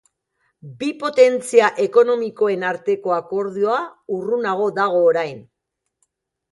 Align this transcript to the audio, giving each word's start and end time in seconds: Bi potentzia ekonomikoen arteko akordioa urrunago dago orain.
Bi 0.79 0.87
potentzia 1.03 1.67
ekonomikoen 1.85 2.65
arteko 2.73 3.15
akordioa 3.19 3.79
urrunago 4.19 4.75
dago 4.83 5.05
orain. 5.13 5.43